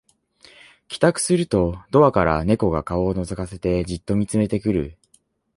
[0.87, 4.97] 帰宅するとドアから猫が顔をのぞかせてじっと見つめてくる